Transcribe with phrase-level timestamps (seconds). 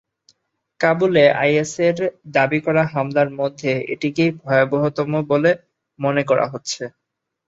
[0.79, 1.97] কাবুলে আইএসের
[2.33, 5.51] দাবি করা হামলার মধ্যে এটিকেই ভয়াবহতম বলে
[5.99, 6.83] মনে করা হচ্ছে।